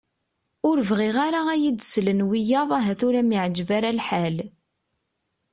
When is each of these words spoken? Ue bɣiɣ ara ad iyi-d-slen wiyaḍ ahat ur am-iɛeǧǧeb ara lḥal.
Ue 0.67 0.81
bɣiɣ 0.89 1.15
ara 1.27 1.41
ad 1.53 1.59
iyi-d-slen 1.59 2.21
wiyaḍ 2.29 2.69
ahat 2.77 3.01
ur 3.07 3.13
am-iɛeǧǧeb 3.21 3.69
ara 3.77 3.97
lḥal. 3.99 4.37